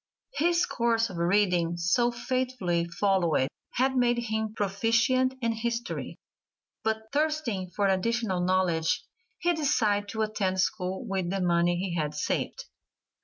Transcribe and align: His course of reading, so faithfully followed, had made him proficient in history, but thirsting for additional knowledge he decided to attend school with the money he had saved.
His 0.33 0.65
course 0.65 1.11
of 1.11 1.17
reading, 1.17 1.77
so 1.77 2.09
faithfully 2.11 2.85
followed, 2.87 3.49
had 3.73 3.95
made 3.95 4.17
him 4.17 4.55
proficient 4.55 5.35
in 5.43 5.51
history, 5.51 6.17
but 6.83 7.11
thirsting 7.13 7.69
for 7.69 7.85
additional 7.85 8.39
knowledge 8.43 9.05
he 9.37 9.53
decided 9.53 10.09
to 10.09 10.23
attend 10.23 10.59
school 10.59 11.05
with 11.05 11.29
the 11.29 11.39
money 11.39 11.77
he 11.77 11.93
had 11.93 12.15
saved. 12.15 12.63